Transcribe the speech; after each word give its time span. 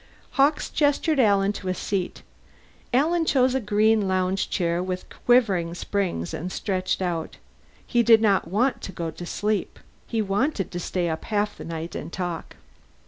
Hawkes 0.31 0.71
gestured 0.71 1.19
Alan 1.19 1.53
to 1.53 1.67
a 1.67 1.75
seat; 1.75 2.23
Alan 2.91 3.23
chose 3.23 3.53
a 3.53 3.59
green 3.59 4.07
lounge 4.07 4.49
chair 4.49 4.81
with 4.81 5.05
quivering 5.11 5.75
springs 5.75 6.33
and 6.33 6.51
stretched 6.51 7.03
out. 7.03 7.37
He 7.85 8.01
did 8.01 8.19
not 8.19 8.47
want 8.47 8.81
to 8.81 8.91
go 8.91 9.11
to 9.11 9.25
sleep; 9.27 9.77
he 10.07 10.19
wanted 10.19 10.71
to 10.71 10.79
stay 10.79 11.07
up 11.07 11.25
half 11.25 11.55
the 11.55 11.65
night 11.65 11.93
and 11.93 12.11
talk. 12.11 12.55